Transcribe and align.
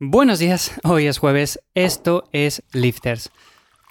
Buenos 0.00 0.38
días, 0.38 0.78
hoy 0.84 1.08
es 1.08 1.18
jueves, 1.18 1.58
esto 1.74 2.28
es 2.30 2.62
Lifters. 2.72 3.32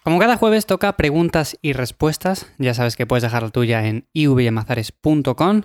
Como 0.05 0.19
cada 0.19 0.37
jueves 0.37 0.65
toca 0.65 0.95
preguntas 0.95 1.57
y 1.61 1.73
respuestas, 1.73 2.47
ya 2.57 2.73
sabes 2.73 2.95
que 2.95 3.05
puedes 3.05 3.23
dejar 3.23 3.43
la 3.43 3.49
tuya 3.49 3.85
en 3.85 4.07
ivyamazares.com. 4.13 5.63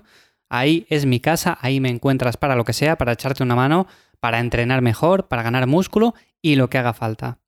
Ahí 0.49 0.85
es 0.91 1.07
mi 1.07 1.21
casa, 1.21 1.59
ahí 1.61 1.79
me 1.79 1.91
encuentras 1.91 2.37
para 2.39 2.57
lo 2.57 2.65
que 2.65 2.73
sea, 2.73 2.99
para 2.99 3.13
echarte 3.13 3.45
una 3.45 3.55
mano, 3.55 3.87
para 4.19 4.41
entrenar 4.41 4.83
mejor, 4.83 5.29
para 5.29 5.45
ganar 5.45 5.69
músculo 5.69 6.13
y 6.41 6.57
lo 6.57 6.69
que 6.69 6.79
haga 6.79 6.93
falta. 6.93 7.39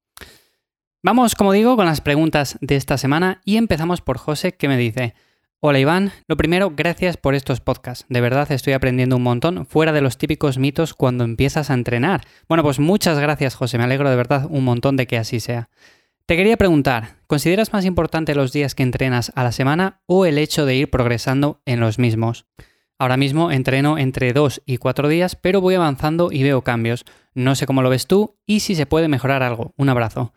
Vamos, 1.02 1.34
como 1.34 1.50
digo, 1.50 1.74
con 1.74 1.86
las 1.86 2.00
preguntas 2.00 2.58
de 2.60 2.76
esta 2.76 2.96
semana 2.96 3.40
y 3.44 3.56
empezamos 3.56 4.02
por 4.02 4.18
José 4.18 4.54
que 4.54 4.68
me 4.68 4.76
dice, 4.76 5.16
Hola 5.60 5.78
Iván, 5.78 6.12
lo 6.28 6.36
primero, 6.36 6.72
gracias 6.76 7.16
por 7.16 7.34
estos 7.34 7.60
podcasts. 7.60 8.04
De 8.08 8.20
verdad 8.20 8.52
estoy 8.52 8.74
aprendiendo 8.74 9.16
un 9.16 9.22
montón 9.22 9.64
fuera 9.64 9.92
de 9.92 10.02
los 10.02 10.18
típicos 10.18 10.58
mitos 10.58 10.92
cuando 10.92 11.24
empiezas 11.24 11.70
a 11.70 11.74
entrenar. 11.74 12.22
Bueno, 12.48 12.62
pues 12.62 12.78
muchas 12.78 13.18
gracias 13.18 13.54
José, 13.54 13.78
me 13.78 13.84
alegro 13.84 14.10
de 14.10 14.16
verdad 14.16 14.46
un 14.50 14.64
montón 14.64 14.96
de 14.96 15.06
que 15.06 15.16
así 15.16 15.40
sea. 15.40 15.70
Te 16.26 16.36
quería 16.36 16.56
preguntar, 16.56 17.16
¿consideras 17.26 17.72
más 17.72 17.84
importante 17.84 18.34
los 18.34 18.52
días 18.52 18.74
que 18.74 18.82
entrenas 18.82 19.32
a 19.34 19.42
la 19.42 19.52
semana 19.52 20.00
o 20.06 20.26
el 20.26 20.38
hecho 20.38 20.66
de 20.66 20.74
ir 20.76 20.90
progresando 20.90 21.62
en 21.64 21.80
los 21.80 21.98
mismos? 21.98 22.46
Ahora 22.98 23.16
mismo 23.16 23.50
entreno 23.50 23.98
entre 23.98 24.32
2 24.32 24.62
y 24.66 24.76
4 24.76 25.08
días, 25.08 25.34
pero 25.34 25.60
voy 25.60 25.74
avanzando 25.74 26.30
y 26.30 26.42
veo 26.42 26.62
cambios. 26.62 27.04
No 27.34 27.54
sé 27.54 27.66
cómo 27.66 27.82
lo 27.82 27.90
ves 27.90 28.06
tú 28.06 28.36
y 28.46 28.60
si 28.60 28.74
se 28.74 28.86
puede 28.86 29.08
mejorar 29.08 29.42
algo. 29.42 29.74
Un 29.76 29.88
abrazo. 29.88 30.32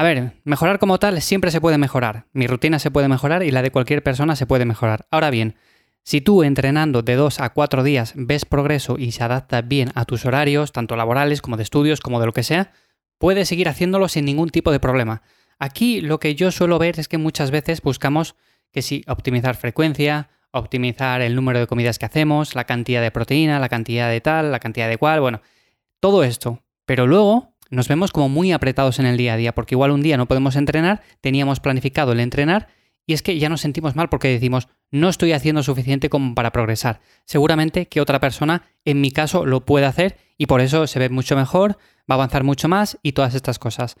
A 0.00 0.02
ver, 0.02 0.32
mejorar 0.44 0.78
como 0.78 0.98
tal 0.98 1.20
siempre 1.20 1.50
se 1.50 1.60
puede 1.60 1.76
mejorar. 1.76 2.24
Mi 2.32 2.46
rutina 2.46 2.78
se 2.78 2.90
puede 2.90 3.06
mejorar 3.06 3.42
y 3.42 3.50
la 3.50 3.60
de 3.60 3.70
cualquier 3.70 4.02
persona 4.02 4.34
se 4.34 4.46
puede 4.46 4.64
mejorar. 4.64 5.06
Ahora 5.10 5.28
bien, 5.28 5.56
si 6.04 6.22
tú 6.22 6.42
entrenando 6.42 7.02
de 7.02 7.16
2 7.16 7.38
a 7.38 7.50
4 7.50 7.82
días 7.82 8.14
ves 8.16 8.46
progreso 8.46 8.96
y 8.96 9.12
se 9.12 9.24
adapta 9.24 9.60
bien 9.60 9.90
a 9.94 10.06
tus 10.06 10.24
horarios, 10.24 10.72
tanto 10.72 10.96
laborales 10.96 11.42
como 11.42 11.58
de 11.58 11.64
estudios, 11.64 12.00
como 12.00 12.18
de 12.18 12.24
lo 12.24 12.32
que 12.32 12.44
sea, 12.44 12.72
puedes 13.18 13.46
seguir 13.48 13.68
haciéndolo 13.68 14.08
sin 14.08 14.24
ningún 14.24 14.48
tipo 14.48 14.72
de 14.72 14.80
problema. 14.80 15.20
Aquí 15.58 16.00
lo 16.00 16.18
que 16.18 16.34
yo 16.34 16.50
suelo 16.50 16.78
ver 16.78 16.98
es 16.98 17.06
que 17.06 17.18
muchas 17.18 17.50
veces 17.50 17.82
buscamos 17.82 18.36
que 18.72 18.80
si 18.80 19.04
optimizar 19.06 19.54
frecuencia, 19.54 20.30
optimizar 20.50 21.20
el 21.20 21.34
número 21.34 21.58
de 21.58 21.66
comidas 21.66 21.98
que 21.98 22.06
hacemos, 22.06 22.54
la 22.54 22.64
cantidad 22.64 23.02
de 23.02 23.10
proteína, 23.10 23.60
la 23.60 23.68
cantidad 23.68 24.08
de 24.08 24.22
tal, 24.22 24.50
la 24.50 24.60
cantidad 24.60 24.88
de 24.88 24.96
cual, 24.96 25.20
bueno, 25.20 25.42
todo 26.00 26.24
esto. 26.24 26.62
Pero 26.86 27.06
luego 27.06 27.49
nos 27.70 27.88
vemos 27.88 28.12
como 28.12 28.28
muy 28.28 28.52
apretados 28.52 28.98
en 28.98 29.06
el 29.06 29.16
día 29.16 29.34
a 29.34 29.36
día, 29.36 29.54
porque 29.54 29.74
igual 29.74 29.92
un 29.92 30.02
día 30.02 30.16
no 30.16 30.26
podemos 30.26 30.56
entrenar, 30.56 31.02
teníamos 31.20 31.60
planificado 31.60 32.12
el 32.12 32.20
entrenar 32.20 32.68
y 33.06 33.12
es 33.12 33.22
que 33.22 33.38
ya 33.38 33.48
nos 33.48 33.60
sentimos 33.60 33.96
mal 33.96 34.08
porque 34.08 34.28
decimos, 34.28 34.68
no 34.90 35.08
estoy 35.08 35.32
haciendo 35.32 35.62
suficiente 35.62 36.08
como 36.08 36.34
para 36.34 36.52
progresar. 36.52 37.00
Seguramente 37.24 37.86
que 37.86 38.00
otra 38.00 38.20
persona, 38.20 38.62
en 38.84 39.00
mi 39.00 39.10
caso, 39.10 39.46
lo 39.46 39.64
puede 39.64 39.86
hacer 39.86 40.18
y 40.36 40.46
por 40.46 40.60
eso 40.60 40.86
se 40.86 40.98
ve 40.98 41.08
mucho 41.08 41.36
mejor, 41.36 41.78
va 42.10 42.14
a 42.14 42.14
avanzar 42.14 42.44
mucho 42.44 42.68
más 42.68 42.98
y 43.02 43.12
todas 43.12 43.34
estas 43.34 43.58
cosas. 43.58 43.96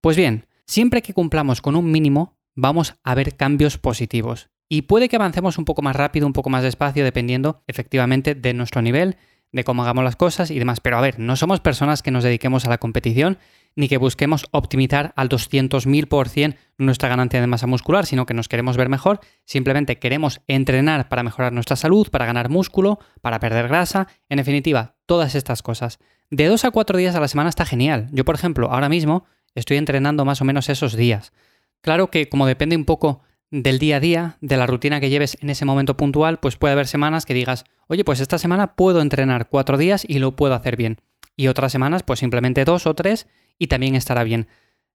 Pues 0.00 0.16
bien, 0.16 0.46
siempre 0.66 1.02
que 1.02 1.14
cumplamos 1.14 1.60
con 1.60 1.76
un 1.76 1.90
mínimo, 1.90 2.38
vamos 2.54 2.96
a 3.02 3.14
ver 3.14 3.36
cambios 3.36 3.78
positivos. 3.78 4.50
Y 4.68 4.82
puede 4.82 5.08
que 5.08 5.16
avancemos 5.16 5.58
un 5.58 5.64
poco 5.64 5.82
más 5.82 5.96
rápido, 5.96 6.26
un 6.26 6.32
poco 6.32 6.48
más 6.48 6.62
despacio, 6.62 7.02
dependiendo 7.02 7.62
efectivamente 7.66 8.34
de 8.34 8.54
nuestro 8.54 8.82
nivel 8.82 9.16
de 9.52 9.64
cómo 9.64 9.82
hagamos 9.82 10.04
las 10.04 10.16
cosas 10.16 10.50
y 10.50 10.58
demás. 10.58 10.80
Pero 10.80 10.98
a 10.98 11.00
ver, 11.00 11.18
no 11.18 11.36
somos 11.36 11.60
personas 11.60 12.02
que 12.02 12.10
nos 12.10 12.24
dediquemos 12.24 12.64
a 12.66 12.70
la 12.70 12.78
competición 12.78 13.38
ni 13.76 13.88
que 13.88 13.98
busquemos 13.98 14.46
optimizar 14.50 15.12
al 15.16 15.28
200.000% 15.28 16.56
nuestra 16.78 17.08
ganancia 17.08 17.40
de 17.40 17.46
masa 17.46 17.66
muscular, 17.66 18.06
sino 18.06 18.26
que 18.26 18.34
nos 18.34 18.48
queremos 18.48 18.76
ver 18.76 18.88
mejor, 18.88 19.20
simplemente 19.44 19.98
queremos 19.98 20.40
entrenar 20.48 21.08
para 21.08 21.22
mejorar 21.22 21.52
nuestra 21.52 21.76
salud, 21.76 22.08
para 22.10 22.26
ganar 22.26 22.48
músculo, 22.48 22.98
para 23.20 23.38
perder 23.38 23.68
grasa, 23.68 24.08
en 24.28 24.38
definitiva, 24.38 24.96
todas 25.06 25.34
estas 25.34 25.62
cosas. 25.62 25.98
De 26.30 26.46
dos 26.46 26.64
a 26.64 26.70
cuatro 26.70 26.98
días 26.98 27.14
a 27.14 27.20
la 27.20 27.28
semana 27.28 27.48
está 27.48 27.64
genial. 27.64 28.08
Yo, 28.12 28.24
por 28.24 28.34
ejemplo, 28.34 28.70
ahora 28.70 28.88
mismo 28.88 29.24
estoy 29.54 29.76
entrenando 29.76 30.24
más 30.24 30.40
o 30.40 30.44
menos 30.44 30.68
esos 30.68 30.96
días. 30.96 31.32
Claro 31.80 32.10
que 32.10 32.28
como 32.28 32.46
depende 32.46 32.76
un 32.76 32.84
poco 32.84 33.22
del 33.50 33.78
día 33.78 33.96
a 33.96 34.00
día, 34.00 34.36
de 34.40 34.56
la 34.56 34.66
rutina 34.66 35.00
que 35.00 35.10
lleves 35.10 35.36
en 35.40 35.50
ese 35.50 35.64
momento 35.64 35.96
puntual, 35.96 36.38
pues 36.38 36.56
puede 36.56 36.72
haber 36.72 36.86
semanas 36.86 37.26
que 37.26 37.34
digas, 37.34 37.64
oye, 37.88 38.04
pues 38.04 38.20
esta 38.20 38.38
semana 38.38 38.74
puedo 38.74 39.00
entrenar 39.00 39.48
cuatro 39.48 39.76
días 39.76 40.04
y 40.06 40.18
lo 40.18 40.36
puedo 40.36 40.54
hacer 40.54 40.76
bien. 40.76 41.00
Y 41.36 41.48
otras 41.48 41.72
semanas, 41.72 42.02
pues 42.02 42.20
simplemente 42.20 42.64
dos 42.64 42.86
o 42.86 42.94
tres 42.94 43.26
y 43.58 43.66
también 43.66 43.94
estará 43.94 44.24
bien. 44.24 44.48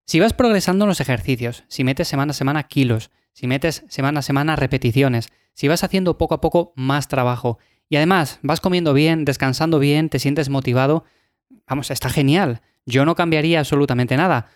Si 0.06 0.20
vas 0.20 0.34
progresando 0.34 0.86
en 0.86 0.90
los 0.90 1.02
ejercicios, 1.02 1.64
si 1.68 1.84
metes 1.84 2.08
semana 2.08 2.32
a 2.32 2.34
semana 2.34 2.64
kilos, 2.64 3.12
si 3.34 3.48
metes 3.48 3.84
semana 3.90 4.20
a 4.20 4.24
semana 4.24 4.56
repeticiones, 4.56 5.30
si 5.54 5.68
vas 5.68 5.84
haciendo 5.84 6.18
poco 6.18 6.36
a 6.36 6.42
poco 6.42 6.74
más 6.76 7.08
trabajo 7.08 7.60
y 7.90 7.98
además 7.98 8.40
vas 8.42 8.62
comiendo 8.62 8.94
bien, 8.94 9.26
descansando 9.26 9.80
bien, 9.80 10.10
te 10.10 10.20
sientes 10.20 10.50
motivado, 10.50 11.06
vamos, 11.68 11.92
está 11.92 12.10
genial. 12.10 12.62
Yo 12.86 13.06
no 13.06 13.16
cambiaría 13.16 13.60
absolutamente 13.60 14.16
nada. 14.16 14.48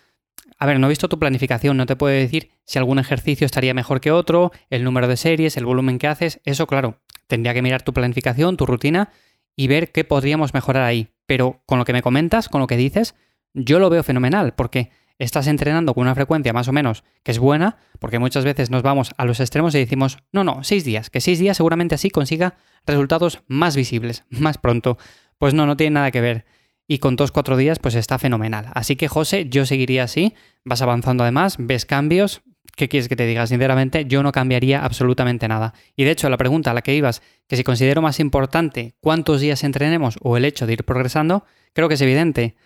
A 0.58 0.66
ver, 0.66 0.78
no 0.78 0.86
he 0.86 0.90
visto 0.90 1.08
tu 1.08 1.18
planificación, 1.18 1.76
no 1.76 1.86
te 1.86 1.96
puedo 1.96 2.14
decir 2.14 2.50
si 2.64 2.78
algún 2.78 2.98
ejercicio 2.98 3.44
estaría 3.44 3.74
mejor 3.74 4.00
que 4.00 4.10
otro, 4.10 4.52
el 4.68 4.84
número 4.84 5.08
de 5.08 5.16
series, 5.16 5.56
el 5.56 5.64
volumen 5.64 5.98
que 5.98 6.06
haces, 6.06 6.40
eso 6.44 6.66
claro, 6.66 7.00
tendría 7.26 7.54
que 7.54 7.62
mirar 7.62 7.82
tu 7.82 7.92
planificación, 7.92 8.56
tu 8.56 8.66
rutina 8.66 9.10
y 9.56 9.68
ver 9.68 9.92
qué 9.92 10.04
podríamos 10.04 10.54
mejorar 10.54 10.84
ahí. 10.84 11.08
Pero 11.26 11.62
con 11.66 11.78
lo 11.78 11.84
que 11.84 11.92
me 11.92 12.02
comentas, 12.02 12.48
con 12.48 12.60
lo 12.60 12.66
que 12.66 12.76
dices, 12.76 13.14
yo 13.54 13.78
lo 13.78 13.90
veo 13.90 14.02
fenomenal, 14.02 14.54
porque 14.54 14.90
estás 15.18 15.46
entrenando 15.46 15.94
con 15.94 16.02
una 16.02 16.14
frecuencia 16.14 16.52
más 16.52 16.68
o 16.68 16.72
menos 16.72 17.04
que 17.22 17.30
es 17.30 17.38
buena, 17.38 17.76
porque 17.98 18.18
muchas 18.18 18.44
veces 18.44 18.70
nos 18.70 18.82
vamos 18.82 19.12
a 19.16 19.24
los 19.24 19.38
extremos 19.38 19.74
y 19.74 19.78
decimos, 19.78 20.18
no, 20.32 20.44
no, 20.44 20.64
seis 20.64 20.84
días, 20.84 21.10
que 21.10 21.20
seis 21.20 21.38
días 21.38 21.56
seguramente 21.56 21.94
así 21.94 22.10
consiga 22.10 22.56
resultados 22.86 23.42
más 23.46 23.76
visibles, 23.76 24.24
más 24.30 24.58
pronto. 24.58 24.98
Pues 25.38 25.54
no, 25.54 25.66
no 25.66 25.76
tiene 25.76 25.94
nada 25.94 26.10
que 26.10 26.20
ver 26.20 26.44
y 26.90 26.98
con 26.98 27.14
dos 27.14 27.30
cuatro 27.30 27.56
días 27.56 27.78
pues 27.78 27.94
está 27.94 28.18
fenomenal. 28.18 28.66
Así 28.74 28.96
que 28.96 29.06
José, 29.06 29.46
yo 29.48 29.64
seguiría 29.64 30.02
así, 30.02 30.34
vas 30.64 30.82
avanzando 30.82 31.22
además, 31.22 31.54
ves 31.56 31.86
cambios, 31.86 32.42
¿qué 32.74 32.88
quieres 32.88 33.08
que 33.08 33.14
te 33.14 33.26
diga? 33.26 33.46
Sinceramente, 33.46 34.06
yo 34.06 34.24
no 34.24 34.32
cambiaría 34.32 34.84
absolutamente 34.84 35.46
nada. 35.46 35.72
Y 35.94 36.02
de 36.02 36.10
hecho, 36.10 36.28
la 36.28 36.36
pregunta 36.36 36.72
a 36.72 36.74
la 36.74 36.82
que 36.82 36.96
ibas, 36.96 37.22
que 37.46 37.54
si 37.54 37.62
considero 37.62 38.02
más 38.02 38.18
importante 38.18 38.96
cuántos 38.98 39.40
días 39.40 39.62
entrenemos 39.62 40.18
o 40.20 40.36
el 40.36 40.44
hecho 40.44 40.66
de 40.66 40.72
ir 40.72 40.84
progresando, 40.84 41.44
creo 41.74 41.86
que 41.86 41.94
es 41.94 42.00
evidente. 42.00 42.56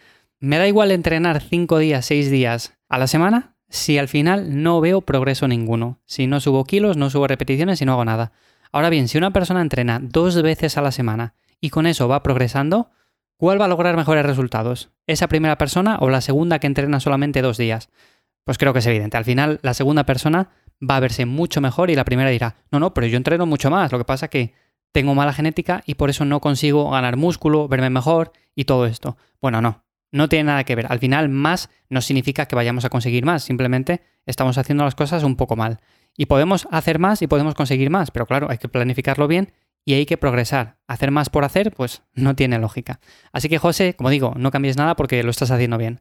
Me 0.41 0.57
da 0.57 0.67
igual 0.69 0.91
entrenar 0.91 1.43
cinco 1.43 1.77
días, 1.77 2.07
seis 2.07 2.31
días 2.31 2.79
a 2.89 2.97
la 2.97 3.09
semana 3.09 3.57
si 3.69 3.99
al 3.99 4.09
final 4.09 4.63
no 4.63 4.81
veo 4.81 5.03
progreso 5.03 5.49
ninguno. 5.49 6.01
Si 6.07 6.27
no 6.27 6.41
subo 6.41 6.65
kilos, 6.65 6.97
no 6.97 7.11
subo 7.11 7.27
repeticiones 7.27 7.83
y 7.83 7.85
no 7.85 7.93
hago 7.93 8.07
nada. 8.07 8.33
Ahora 8.73 8.89
bien, 8.89 9.07
si 9.07 9.19
una 9.19 9.33
persona 9.33 9.61
entrena 9.61 10.01
dos 10.03 10.41
veces 10.41 10.79
a 10.79 10.83
la 10.83 10.93
semana 10.93 11.35
y 11.61 11.69
con 11.69 11.87
eso 11.87 12.09
va 12.09 12.23
progresando, 12.23 12.91
¿Cuál 13.45 13.61
va 13.61 13.67
a 13.67 13.69
lograr 13.69 13.95
mejores 13.95 14.25
resultados? 14.25 14.89
¿Esa 15.07 15.29
primera 15.29 15.59
persona 15.59 15.99
o 16.01 16.09
la 16.09 16.23
segunda 16.23 16.59
que 16.61 16.67
entrena 16.67 16.99
solamente 16.99 17.43
dos 17.43 17.59
días? 17.59 17.91
Pues 18.43 18.57
creo 18.57 18.73
que 18.73 18.79
es 18.79 18.87
evidente. 18.87 19.19
Al 19.19 19.27
final, 19.27 19.61
la 19.61 19.75
segunda 19.75 20.07
persona 20.07 20.49
va 20.81 20.97
a 20.97 21.01
verse 21.01 21.27
mucho 21.27 21.61
mejor 21.61 21.91
y 21.91 21.95
la 21.95 22.07
primera 22.07 22.31
dirá, 22.31 22.57
no, 22.71 22.81
no, 22.81 22.95
pero 22.95 23.07
yo 23.07 23.19
entreno 23.19 23.45
mucho 23.45 23.69
más. 23.69 23.93
Lo 23.93 23.99
que 23.99 24.07
pasa 24.07 24.25
es 24.27 24.31
que 24.31 24.55
tengo 24.93 25.15
mala 25.15 25.35
genética 25.35 25.83
y 25.85 25.97
por 25.97 26.09
eso 26.09 26.25
no 26.25 26.41
consigo 26.41 26.89
ganar 26.91 27.19
músculo, 27.19 27.69
verme 27.69 27.91
mejor 27.91 28.33
y 28.55 28.65
todo 28.65 28.87
esto. 28.87 29.19
Bueno, 29.43 29.61
no, 29.61 29.85
no 30.11 30.31
tiene 30.31 30.45
nada 30.45 30.65
que 30.65 30.75
ver. 30.75 30.87
Al 30.89 30.99
final, 30.99 31.29
más 31.29 31.69
no 31.91 32.01
significa 32.01 32.47
que 32.47 32.57
vayamos 32.57 32.87
a 32.87 32.89
conseguir 32.89 33.27
más. 33.27 33.43
Simplemente 33.43 34.01
estamos 34.25 34.57
haciendo 34.57 34.85
las 34.85 34.95
cosas 34.95 35.23
un 35.23 35.37
poco 35.37 35.55
mal. 35.55 35.81
Y 36.17 36.25
podemos 36.25 36.67
hacer 36.71 36.99
más 36.99 37.21
y 37.21 37.27
podemos 37.27 37.55
conseguir 37.55 37.91
más, 37.91 38.11
pero 38.11 38.25
claro, 38.25 38.49
hay 38.49 38.57
que 38.57 38.69
planificarlo 38.69 39.29
bien 39.29 39.53
y 39.85 39.95
hay 39.95 40.07
que 40.07 40.17
progresar. 40.17 40.79
Hacer 40.87 41.11
más 41.11 41.31
por 41.31 41.45
hacer, 41.45 41.73
pues 41.73 42.03
no 42.15 42.35
tiene 42.35 42.59
lógica. 42.59 43.01
Así 43.33 43.49
que 43.49 43.59
José, 43.59 43.95
como 43.95 44.11
digo, 44.11 44.35
no 44.37 44.51
cambies 44.51 44.77
nada 44.77 44.97
porque 44.97 45.23
lo 45.23 45.31
estás 45.31 45.51
haciendo 45.51 45.79
bien. 45.79 46.01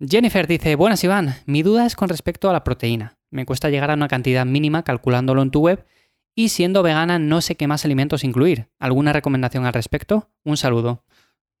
Jennifer 0.00 0.46
dice, 0.46 0.76
buenas 0.76 1.02
Iván, 1.04 1.36
mi 1.46 1.62
duda 1.62 1.86
es 1.86 1.96
con 1.96 2.08
respecto 2.08 2.50
a 2.50 2.52
la 2.52 2.64
proteína. 2.64 3.16
Me 3.30 3.46
cuesta 3.46 3.70
llegar 3.70 3.90
a 3.90 3.94
una 3.94 4.08
cantidad 4.08 4.44
mínima 4.44 4.82
calculándolo 4.82 5.42
en 5.42 5.50
tu 5.50 5.60
web 5.60 5.86
y 6.34 6.50
siendo 6.50 6.82
vegana 6.82 7.18
no 7.18 7.40
sé 7.40 7.56
qué 7.56 7.66
más 7.66 7.84
alimentos 7.84 8.22
incluir. 8.22 8.68
¿Alguna 8.78 9.12
recomendación 9.12 9.64
al 9.64 9.72
respecto? 9.72 10.30
Un 10.44 10.56
saludo. 10.56 11.02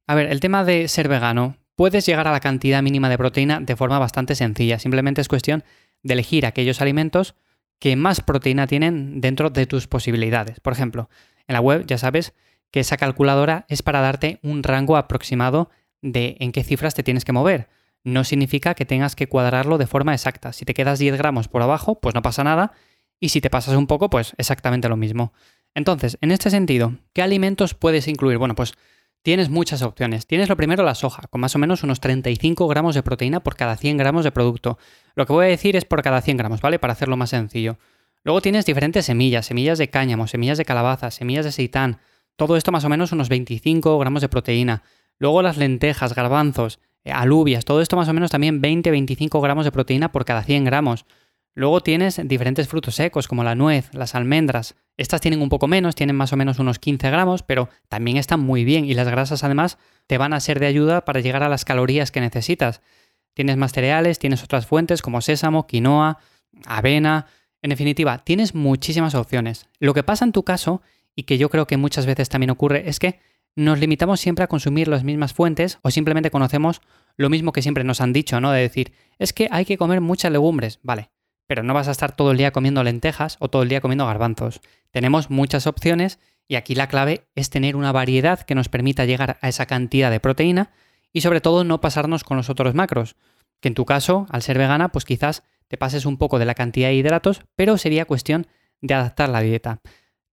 A 0.06 0.14
ver, 0.14 0.26
el 0.30 0.40
tema 0.40 0.64
de 0.64 0.86
ser 0.86 1.08
vegano, 1.08 1.56
puedes 1.76 2.04
llegar 2.06 2.28
a 2.28 2.32
la 2.32 2.40
cantidad 2.40 2.82
mínima 2.82 3.08
de 3.08 3.18
proteína 3.18 3.60
de 3.60 3.74
forma 3.74 3.98
bastante 3.98 4.34
sencilla. 4.34 4.78
Simplemente 4.78 5.20
es 5.20 5.28
cuestión 5.28 5.64
de 6.02 6.14
elegir 6.14 6.46
aquellos 6.46 6.80
alimentos 6.80 7.34
que 7.78 7.96
más 7.96 8.20
proteína 8.20 8.66
tienen 8.66 9.20
dentro 9.20 9.50
de 9.50 9.66
tus 9.66 9.86
posibilidades. 9.86 10.60
Por 10.60 10.72
ejemplo, 10.72 11.08
en 11.48 11.54
la 11.54 11.60
web 11.60 11.86
ya 11.86 11.98
sabes 11.98 12.34
que 12.70 12.80
esa 12.80 12.96
calculadora 12.96 13.64
es 13.68 13.82
para 13.82 14.00
darte 14.00 14.38
un 14.42 14.62
rango 14.62 14.96
aproximado 14.96 15.70
de 16.02 16.36
en 16.40 16.52
qué 16.52 16.62
cifras 16.62 16.94
te 16.94 17.02
tienes 17.02 17.24
que 17.24 17.32
mover. 17.32 17.68
No 18.04 18.22
significa 18.24 18.74
que 18.74 18.84
tengas 18.84 19.16
que 19.16 19.28
cuadrarlo 19.28 19.78
de 19.78 19.86
forma 19.86 20.12
exacta. 20.14 20.52
Si 20.52 20.64
te 20.64 20.74
quedas 20.74 20.98
10 20.98 21.16
gramos 21.16 21.48
por 21.48 21.62
abajo, 21.62 22.00
pues 22.00 22.14
no 22.14 22.22
pasa 22.22 22.44
nada. 22.44 22.72
Y 23.18 23.30
si 23.30 23.40
te 23.40 23.50
pasas 23.50 23.74
un 23.76 23.86
poco, 23.86 24.10
pues 24.10 24.34
exactamente 24.38 24.88
lo 24.88 24.96
mismo. 24.96 25.32
Entonces, 25.74 26.18
en 26.20 26.30
este 26.30 26.50
sentido, 26.50 26.94
¿qué 27.12 27.22
alimentos 27.22 27.74
puedes 27.74 28.08
incluir? 28.08 28.38
Bueno, 28.38 28.54
pues 28.54 28.74
tienes 29.22 29.48
muchas 29.48 29.82
opciones. 29.82 30.26
Tienes 30.26 30.48
lo 30.48 30.56
primero 30.56 30.84
la 30.84 30.94
soja, 30.94 31.22
con 31.28 31.40
más 31.40 31.56
o 31.56 31.58
menos 31.58 31.82
unos 31.82 32.00
35 32.00 32.68
gramos 32.68 32.94
de 32.94 33.02
proteína 33.02 33.40
por 33.40 33.56
cada 33.56 33.76
100 33.76 33.96
gramos 33.96 34.22
de 34.22 34.30
producto. 34.30 34.78
Lo 35.16 35.26
que 35.26 35.32
voy 35.32 35.46
a 35.46 35.48
decir 35.48 35.74
es 35.76 35.84
por 35.84 36.02
cada 36.02 36.20
100 36.20 36.36
gramos, 36.36 36.60
¿vale? 36.60 36.78
Para 36.78 36.92
hacerlo 36.92 37.16
más 37.16 37.30
sencillo. 37.30 37.78
Luego 38.26 38.40
tienes 38.40 38.66
diferentes 38.66 39.06
semillas, 39.06 39.46
semillas 39.46 39.78
de 39.78 39.88
cáñamo, 39.88 40.26
semillas 40.26 40.58
de 40.58 40.64
calabaza, 40.64 41.12
semillas 41.12 41.44
de 41.44 41.52
seitán. 41.52 42.00
Todo 42.34 42.56
esto 42.56 42.72
más 42.72 42.84
o 42.84 42.88
menos 42.88 43.12
unos 43.12 43.28
25 43.28 44.00
gramos 44.00 44.20
de 44.20 44.28
proteína. 44.28 44.82
Luego 45.20 45.42
las 45.42 45.58
lentejas, 45.58 46.12
garbanzos, 46.12 46.80
eh, 47.04 47.12
alubias, 47.12 47.64
todo 47.64 47.80
esto 47.80 47.94
más 47.94 48.08
o 48.08 48.12
menos 48.12 48.32
también 48.32 48.60
20-25 48.60 49.40
gramos 49.40 49.64
de 49.64 49.70
proteína 49.70 50.10
por 50.10 50.24
cada 50.24 50.42
100 50.42 50.64
gramos. 50.64 51.06
Luego 51.54 51.82
tienes 51.82 52.20
diferentes 52.24 52.66
frutos 52.66 52.96
secos 52.96 53.28
como 53.28 53.44
la 53.44 53.54
nuez, 53.54 53.94
las 53.94 54.16
almendras. 54.16 54.74
Estas 54.96 55.20
tienen 55.20 55.40
un 55.40 55.48
poco 55.48 55.68
menos, 55.68 55.94
tienen 55.94 56.16
más 56.16 56.32
o 56.32 56.36
menos 56.36 56.58
unos 56.58 56.80
15 56.80 57.08
gramos, 57.08 57.44
pero 57.44 57.68
también 57.88 58.16
están 58.16 58.40
muy 58.40 58.64
bien 58.64 58.86
y 58.86 58.94
las 58.94 59.08
grasas 59.08 59.44
además 59.44 59.78
te 60.08 60.18
van 60.18 60.32
a 60.32 60.40
ser 60.40 60.58
de 60.58 60.66
ayuda 60.66 61.04
para 61.04 61.20
llegar 61.20 61.44
a 61.44 61.48
las 61.48 61.64
calorías 61.64 62.10
que 62.10 62.20
necesitas. 62.20 62.82
Tienes 63.34 63.56
más 63.56 63.70
cereales, 63.70 64.18
tienes 64.18 64.42
otras 64.42 64.66
fuentes 64.66 65.00
como 65.00 65.20
sésamo, 65.20 65.68
quinoa, 65.68 66.18
avena. 66.66 67.26
En 67.66 67.70
definitiva, 67.70 68.18
tienes 68.18 68.54
muchísimas 68.54 69.16
opciones. 69.16 69.66
Lo 69.80 69.92
que 69.92 70.04
pasa 70.04 70.24
en 70.24 70.30
tu 70.30 70.44
caso, 70.44 70.82
y 71.16 71.24
que 71.24 71.36
yo 71.36 71.50
creo 71.50 71.66
que 71.66 71.76
muchas 71.76 72.06
veces 72.06 72.28
también 72.28 72.50
ocurre, 72.50 72.88
es 72.88 73.00
que 73.00 73.18
nos 73.56 73.80
limitamos 73.80 74.20
siempre 74.20 74.44
a 74.44 74.46
consumir 74.46 74.86
las 74.86 75.02
mismas 75.02 75.32
fuentes 75.32 75.80
o 75.82 75.90
simplemente 75.90 76.30
conocemos 76.30 76.80
lo 77.16 77.28
mismo 77.28 77.50
que 77.50 77.62
siempre 77.62 77.82
nos 77.82 78.00
han 78.00 78.12
dicho, 78.12 78.40
¿no? 78.40 78.52
De 78.52 78.60
decir, 78.60 78.92
es 79.18 79.32
que 79.32 79.48
hay 79.50 79.64
que 79.64 79.78
comer 79.78 80.00
muchas 80.00 80.30
legumbres. 80.30 80.78
Vale, 80.84 81.10
pero 81.48 81.64
no 81.64 81.74
vas 81.74 81.88
a 81.88 81.90
estar 81.90 82.14
todo 82.14 82.30
el 82.30 82.36
día 82.36 82.52
comiendo 82.52 82.84
lentejas 82.84 83.36
o 83.40 83.48
todo 83.50 83.64
el 83.64 83.68
día 83.68 83.80
comiendo 83.80 84.06
garbanzos. 84.06 84.60
Tenemos 84.92 85.28
muchas 85.28 85.66
opciones 85.66 86.20
y 86.46 86.54
aquí 86.54 86.76
la 86.76 86.86
clave 86.86 87.26
es 87.34 87.50
tener 87.50 87.74
una 87.74 87.90
variedad 87.90 88.42
que 88.42 88.54
nos 88.54 88.68
permita 88.68 89.06
llegar 89.06 89.38
a 89.42 89.48
esa 89.48 89.66
cantidad 89.66 90.12
de 90.12 90.20
proteína 90.20 90.70
y 91.12 91.22
sobre 91.22 91.40
todo 91.40 91.64
no 91.64 91.80
pasarnos 91.80 92.22
con 92.22 92.36
los 92.36 92.48
otros 92.48 92.76
macros, 92.76 93.16
que 93.58 93.66
en 93.66 93.74
tu 93.74 93.84
caso, 93.84 94.28
al 94.30 94.42
ser 94.42 94.56
vegana, 94.56 94.90
pues 94.90 95.04
quizás 95.04 95.42
te 95.68 95.76
pases 95.76 96.06
un 96.06 96.16
poco 96.16 96.38
de 96.38 96.44
la 96.44 96.54
cantidad 96.54 96.88
de 96.88 96.94
hidratos, 96.94 97.42
pero 97.56 97.78
sería 97.78 98.04
cuestión 98.04 98.46
de 98.80 98.94
adaptar 98.94 99.28
la 99.28 99.40
dieta. 99.40 99.80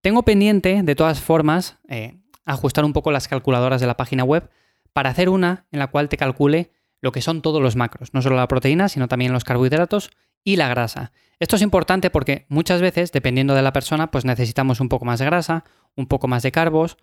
Tengo 0.02 0.24
pendiente, 0.24 0.82
de 0.84 0.96
todas 0.96 1.22
formas, 1.22 1.78
eh, 1.88 2.18
ajustar 2.46 2.86
un 2.86 2.94
poco 2.94 3.12
las 3.12 3.28
calculadoras 3.28 3.82
de 3.82 3.88
la 3.88 3.98
página 3.98 4.24
web 4.24 4.50
para 4.94 5.10
hacer 5.10 5.30
una 5.30 5.68
en 5.72 5.80
la 5.80 5.88
cual 5.88 6.10
te 6.10 6.18
calcule 6.18 6.72
lo 7.02 7.12
que 7.12 7.22
son 7.22 7.42
todos 7.42 7.62
los 7.62 7.76
macros, 7.76 8.14
no 8.14 8.22
solo 8.22 8.36
la 8.36 8.48
proteína, 8.48 8.90
sino 8.90 9.08
también 9.08 9.34
los 9.34 9.44
carbohidratos 9.44 10.12
y 10.44 10.56
la 10.56 10.70
grasa. 10.70 11.12
Esto 11.40 11.56
es 11.56 11.62
importante 11.62 12.10
porque 12.10 12.46
muchas 12.50 12.82
veces, 12.82 13.12
dependiendo 13.12 13.56
de 13.56 13.62
la 13.62 13.74
persona, 13.74 14.12
pues 14.12 14.26
necesitamos 14.26 14.80
un 14.80 14.90
poco 14.90 15.06
más 15.06 15.20
de 15.20 15.26
grasa, 15.26 15.64
un 15.96 16.08
poco 16.08 16.28
más 16.28 16.44
de 16.44 16.52
carbos, 16.52 16.98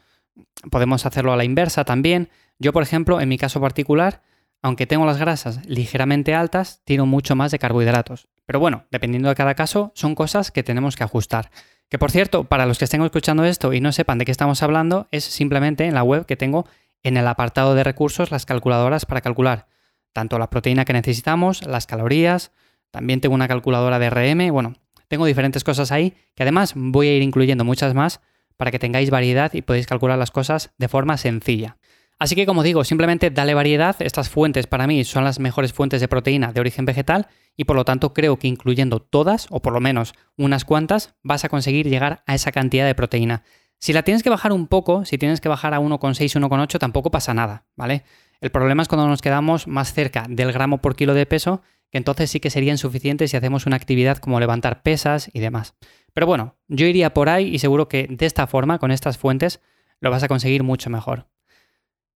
podemos 0.71 1.07
hacerlo 1.07 1.33
a 1.33 1.37
la 1.37 1.45
inversa 1.45 1.85
también. 1.85 2.31
Yo, 2.59 2.73
por 2.73 2.83
ejemplo, 2.83 3.21
en 3.21 3.29
mi 3.29 3.39
caso 3.39 3.61
particular, 3.61 4.23
aunque 4.63 4.87
tengo 4.87 5.07
las 5.07 5.19
grasas 5.19 5.65
ligeramente 5.67 6.35
altas, 6.35 6.83
tiro 6.85 7.07
mucho 7.07 7.37
más 7.37 7.51
de 7.51 7.59
carbohidratos. 7.59 8.29
Pero 8.47 8.61
bueno, 8.61 8.85
dependiendo 8.91 9.29
de 9.29 9.35
cada 9.35 9.55
caso, 9.55 9.93
son 9.95 10.15
cosas 10.15 10.51
que 10.51 10.63
tenemos 10.63 10.97
que 10.97 11.05
ajustar. 11.05 11.51
Que 11.89 11.99
por 11.99 12.11
cierto, 12.11 12.45
para 12.45 12.67
los 12.67 12.79
que 12.79 12.85
estén 12.85 13.03
escuchando 13.03 13.45
esto 13.45 13.73
y 13.73 13.81
no 13.81 13.93
sepan 13.93 14.19
de 14.19 14.25
qué 14.25 14.33
estamos 14.33 14.63
hablando, 14.63 15.09
es 15.11 15.25
simplemente 15.25 15.87
en 15.87 15.95
la 15.95 16.03
web 16.03 16.27
que 16.27 16.37
tengo 16.37 16.67
en 17.03 17.17
el 17.17 17.27
apartado 17.27 17.75
de 17.75 17.85
recursos 17.85 18.31
las 18.31 18.47
calculadoras 18.47 19.07
para 19.07 19.21
calcular 19.21 19.67
tanto 20.13 20.39
la 20.39 20.51
proteína 20.51 20.85
que 20.85 20.93
necesitamos, 20.93 21.65
las 21.65 21.87
calorías, 21.87 22.51
también 22.91 23.21
tengo 23.21 23.37
una 23.37 23.47
calculadora 23.47 23.99
de 23.99 24.11
RM, 24.11 24.51
bueno, 24.51 24.75
tengo 25.07 25.27
diferentes 25.27 25.63
cosas 25.63 25.93
ahí 25.93 26.15
que 26.35 26.43
además 26.43 26.73
voy 26.75 27.09
a 27.09 27.15
ir 27.15 27.23
incluyendo 27.23 27.65
muchas 27.65 27.95
más 27.95 28.21
para 28.57 28.71
que 28.71 28.79
tengáis 28.79 29.11
variedad 29.11 29.53
y 29.55 29.63
podéis 29.63 29.87
calcular 29.87 30.19
las 30.19 30.31
cosas 30.31 30.73
de 30.77 30.89
forma 30.89 31.17
sencilla. 31.17 31.77
Así 32.19 32.35
que 32.35 32.47
como 32.47 32.65
digo, 32.65 32.83
simplemente 32.83 33.31
dale 33.31 33.55
variedad, 33.55 33.95
estas 34.01 34.29
fuentes 34.29 34.67
para 34.67 34.87
mí 34.87 35.05
son 35.05 35.25
las 35.25 35.39
mejores 35.39 35.73
fuentes 35.73 36.01
de 36.01 36.09
proteína 36.09 36.53
de 36.53 36.61
origen 36.61 36.85
vegetal 36.85 37.29
y 37.57 37.65
por 37.65 37.77
lo 37.77 37.85
tanto 37.85 38.13
creo 38.13 38.39
que 38.39 38.49
incluyendo 38.49 39.01
todas, 39.01 39.47
o 39.51 39.63
por 39.63 39.73
lo 39.73 39.81
menos 39.81 40.15
unas 40.37 40.65
cuantas, 40.65 41.15
vas 41.23 41.45
a 41.45 41.49
conseguir 41.49 41.89
llegar 41.89 42.23
a 42.27 42.35
esa 42.35 42.51
cantidad 42.51 42.87
de 42.87 42.95
proteína. 42.95 43.45
Si 43.79 43.93
la 43.93 44.03
tienes 44.03 44.25
que 44.25 44.31
bajar 44.31 44.53
un 44.53 44.67
poco, 44.67 45.05
si 45.05 45.19
tienes 45.19 45.41
que 45.41 45.49
bajar 45.49 45.75
a 45.75 45.81
1,6, 45.81 46.41
1,8, 46.41 46.79
tampoco 46.79 47.13
pasa 47.13 47.35
nada, 47.35 47.67
¿vale? 47.77 48.03
El 48.41 48.51
problema 48.51 48.83
es 48.83 48.89
cuando 48.89 49.07
nos 49.07 49.23
quedamos 49.23 49.69
más 49.69 49.93
cerca 49.93 50.27
del 50.29 50.53
gramo 50.53 50.79
por 50.79 50.97
kilo 50.97 51.15
de 51.15 51.27
peso 51.27 51.63
que 51.91 51.99
entonces 51.99 52.31
sí 52.31 52.41
que 52.41 52.51
serían 52.51 52.79
suficientes 52.79 53.31
si 53.31 53.37
hacemos 53.37 53.67
una 53.67 53.77
actividad 53.77 54.19
como 54.19 54.41
levantar 54.41 54.83
pesas 54.83 55.31
y 55.33 55.41
demás. 55.41 55.75
Pero 56.13 56.27
bueno, 56.27 56.57
yo 56.69 56.87
iría 56.87 57.15
por 57.15 57.29
ahí 57.29 57.55
y 57.55 57.59
seguro 57.59 57.89
que 57.89 58.07
de 58.11 58.27
esta 58.27 58.47
forma, 58.47 58.79
con 58.79 58.91
estas 58.91 59.19
fuentes, 59.19 59.61
lo 60.01 60.11
vas 60.11 60.23
a 60.23 60.29
conseguir 60.29 60.63
mucho 60.63 60.91
mejor. 60.91 61.29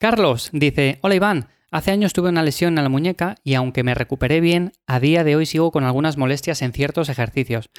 Carlos 0.02 0.50
dice, 0.52 0.98
hola 1.02 1.14
Iván, 1.14 1.46
hace 1.70 1.92
años 1.92 2.12
tuve 2.12 2.30
una 2.30 2.42
lesión 2.42 2.76
en 2.76 2.82
la 2.82 2.90
muñeca 2.90 3.36
y 3.44 3.54
aunque 3.54 3.84
me 3.84 3.94
recuperé 3.94 4.40
bien, 4.40 4.72
a 4.84 4.98
día 4.98 5.22
de 5.22 5.36
hoy 5.36 5.46
sigo 5.46 5.70
con 5.70 5.84
algunas 5.84 6.16
molestias 6.16 6.60
en 6.62 6.72
ciertos 6.72 7.08
ejercicios. 7.08 7.70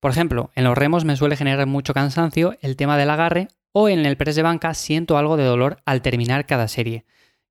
Por 0.00 0.10
ejemplo, 0.10 0.50
en 0.56 0.64
los 0.64 0.76
remos 0.76 1.04
me 1.04 1.14
suele 1.14 1.36
generar 1.36 1.68
mucho 1.68 1.94
cansancio 1.94 2.56
el 2.60 2.74
tema 2.74 2.98
del 2.98 3.08
agarre 3.08 3.46
o 3.70 3.88
en 3.88 4.04
el 4.04 4.16
press 4.16 4.34
de 4.34 4.42
banca 4.42 4.74
siento 4.74 5.16
algo 5.16 5.36
de 5.36 5.44
dolor 5.44 5.76
al 5.86 6.02
terminar 6.02 6.44
cada 6.44 6.66
serie. 6.66 7.04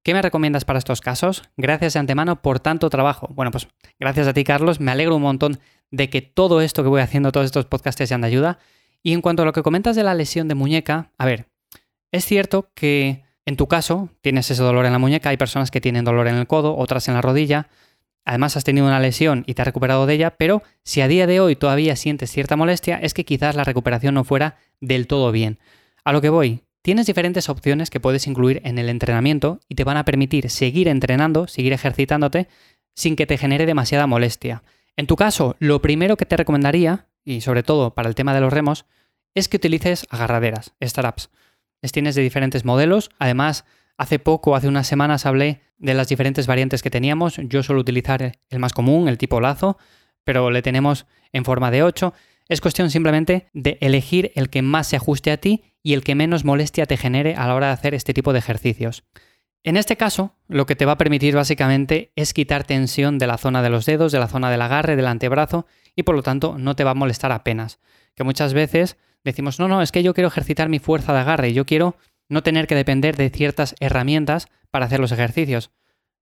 ¿Qué 0.04 0.14
me 0.14 0.22
recomiendas 0.22 0.66
para 0.66 0.80
estos 0.80 1.00
casos? 1.00 1.44
Gracias 1.56 1.94
de 1.94 2.00
antemano 2.02 2.42
por 2.42 2.60
tanto 2.60 2.90
trabajo. 2.90 3.30
Bueno, 3.34 3.52
pues 3.52 3.70
gracias 4.02 4.28
a 4.28 4.34
ti, 4.34 4.44
Carlos. 4.44 4.82
Me 4.82 4.92
alegro 4.92 5.16
un 5.16 5.22
montón 5.22 5.62
de 5.92 6.10
que 6.10 6.22
todo 6.22 6.60
esto 6.60 6.84
que 6.84 6.90
voy 6.90 7.00
haciendo, 7.00 7.32
todos 7.32 7.46
estos 7.46 7.68
podcasts 7.68 8.06
sean 8.06 8.20
de 8.20 8.28
ayuda. 8.28 8.60
Y 9.02 9.14
en 9.14 9.22
cuanto 9.22 9.44
a 9.44 9.46
lo 9.46 9.54
que 9.54 9.64
comentas 9.64 9.96
de 9.96 10.04
la 10.04 10.14
lesión 10.14 10.50
de 10.50 10.56
muñeca, 10.56 11.14
a 11.18 11.26
ver, 11.26 11.48
es 12.12 12.26
cierto 12.26 12.70
que 12.76 13.29
en 13.50 13.58
tu 13.58 13.68
caso 13.68 14.10
tienes 14.22 14.52
ese 14.52 14.62
dolor 14.62 14.86
en 14.86 14.92
la 14.92 15.00
muñeca, 15.00 15.30
hay 15.30 15.38
personas 15.38 15.72
que 15.72 15.82
tienen 15.82 16.06
dolor 16.06 16.28
en 16.28 16.36
el 16.36 16.46
codo, 16.46 16.78
otras 16.78 17.08
en 17.08 17.16
la 17.16 17.22
rodilla. 17.22 17.68
Además 18.24 18.56
has 18.56 18.64
tenido 18.64 18.86
una 18.86 19.00
lesión 19.00 19.44
y 19.48 19.56
te 19.56 19.64
has 19.64 19.66
recuperado 19.66 20.06
de 20.06 20.14
ella, 20.14 20.36
pero 20.38 20.62
si 20.84 21.02
a 21.02 21.08
día 21.08 21.26
de 21.26 21.40
hoy 21.40 21.56
todavía 21.56 21.96
sientes 21.96 22.30
cierta 22.30 22.56
molestia, 22.56 23.00
es 23.02 23.16
que 23.16 23.26
quizás 23.26 23.56
la 23.56 23.64
recuperación 23.64 24.14
no 24.14 24.24
fuera 24.24 24.58
del 24.82 25.08
todo 25.08 25.32
bien. 25.32 25.58
A 26.04 26.14
lo 26.14 26.22
que 26.22 26.30
voy, 26.30 26.62
Tienes 26.82 27.08
diferentes 27.08 27.50
opciones 27.50 27.90
que 27.90 28.00
puedes 28.00 28.26
incluir 28.26 28.62
en 28.64 28.80
el 28.80 28.88
entrenamiento 28.88 29.60
y 29.68 29.76
te 29.76 29.84
van 29.84 29.98
a 29.98 30.06
permitir 30.06 30.50
seguir 30.50 30.88
entrenando, 30.88 31.46
seguir 31.48 31.74
ejercitándote 31.74 32.48
sin 32.96 33.18
que 33.18 33.28
te 33.28 33.38
genere 33.38 33.66
demasiada 33.66 34.08
molestia. 34.08 34.64
En 34.96 35.06
tu 35.06 35.18
caso, 35.18 35.58
lo 35.60 35.82
primero 35.82 36.16
que 36.16 36.26
te 36.26 36.38
recomendaría, 36.38 37.08
y 37.26 37.42
sobre 37.42 37.64
todo 37.64 37.94
para 37.94 38.08
el 38.08 38.16
tema 38.16 38.34
de 38.34 38.40
los 38.40 38.54
remos, 38.54 38.86
es 39.36 39.50
que 39.50 39.58
utilices 39.58 40.08
agarraderas, 40.10 40.74
straps. 40.82 41.30
Les 41.82 41.92
de 41.92 42.22
diferentes 42.22 42.66
modelos. 42.66 43.10
Además, 43.20 43.66
hace 43.98 44.20
poco, 44.20 44.56
hace 44.56 44.68
unas 44.68 44.88
semanas, 44.88 45.26
hablé 45.26 45.62
de 45.78 45.94
las 45.94 46.10
diferentes 46.10 46.48
variantes 46.48 46.82
que 46.82 46.90
teníamos. 46.90 47.38
Yo 47.44 47.64
suelo 47.64 47.82
utilizar 47.82 48.34
el 48.50 48.60
más 48.60 48.74
común, 48.74 49.08
el 49.08 49.18
tipo 49.18 49.40
lazo, 49.40 49.78
pero 50.24 50.52
le 50.52 50.62
tenemos 50.62 51.06
en 51.32 51.46
forma 51.46 51.72
de 51.72 51.84
8. 51.84 52.14
Es 52.50 52.62
cuestión 52.62 52.90
simplemente 52.90 53.48
de 53.54 53.78
elegir 53.82 54.32
el 54.36 54.50
que 54.50 54.62
más 54.62 54.88
se 54.88 54.96
ajuste 54.96 55.32
a 55.32 55.38
ti 55.38 55.64
y 55.84 55.94
el 55.94 56.04
que 56.04 56.16
menos 56.16 56.44
molestia 56.44 56.86
te 56.86 56.98
genere 56.98 57.36
a 57.36 57.48
la 57.48 57.56
hora 57.56 57.68
de 57.68 57.74
hacer 57.74 57.94
este 57.94 58.14
tipo 58.14 58.34
de 58.34 58.40
ejercicios. 58.40 59.04
En 59.64 59.76
este 59.76 59.98
caso, 59.98 60.36
lo 60.48 60.66
que 60.66 60.76
te 60.76 60.86
va 60.86 60.94
a 60.94 60.98
permitir 60.98 61.36
básicamente 61.36 62.12
es 62.16 62.34
quitar 62.34 62.64
tensión 62.64 63.18
de 63.18 63.28
la 63.28 63.38
zona 63.38 63.62
de 63.62 63.70
los 63.70 63.86
dedos, 63.86 64.12
de 64.12 64.20
la 64.20 64.28
zona 64.28 64.50
del 64.50 64.62
agarre, 64.62 64.96
del 64.96 65.08
antebrazo, 65.08 65.66
y 65.96 66.04
por 66.04 66.16
lo 66.16 66.24
tanto 66.24 66.58
no 66.58 66.76
te 66.76 66.86
va 66.86 66.92
a 66.92 66.96
molestar 66.96 67.32
apenas. 67.32 67.80
Que 68.16 68.24
muchas 68.24 68.54
veces 68.54 68.98
decimos, 69.24 69.60
no, 69.60 69.68
no, 69.68 69.82
es 69.82 69.92
que 69.92 70.04
yo 70.04 70.14
quiero 70.14 70.28
ejercitar 70.28 70.70
mi 70.70 70.80
fuerza 70.80 71.14
de 71.14 71.20
agarre, 71.20 71.54
yo 71.54 71.66
quiero 71.66 71.96
no 72.28 72.44
tener 72.44 72.68
que 72.68 72.76
depender 72.76 73.16
de 73.18 73.30
ciertas 73.30 73.76
herramientas 73.80 74.48
para 74.72 74.86
hacer 74.86 75.00
los 75.00 75.12
ejercicios. 75.12 75.72